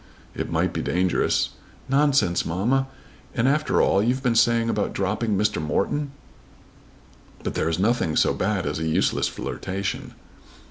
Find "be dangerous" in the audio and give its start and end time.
0.73-1.51